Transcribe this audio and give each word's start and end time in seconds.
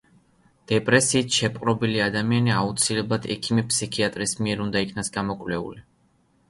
დეპრესიით 0.69 1.35
შეპყრობილი 1.41 2.01
ადამიანი 2.07 2.55
აუცილებლად 2.63 3.29
ექიმი–ფსიქიატრის 3.37 4.35
მიერ 4.43 4.67
უნდა 4.69 4.87
იქნას 4.89 5.19
გამოკვლეული. 5.21 5.89